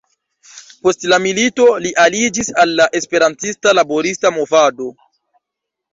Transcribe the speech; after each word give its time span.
Post 0.85 1.03
la 1.13 1.19
milito 1.25 1.67
li 1.83 1.91
aliĝis 2.05 2.49
al 2.63 2.73
la 2.81 2.89
esperantista 3.01 3.75
laborista 3.81 4.33
movado. 4.39 4.93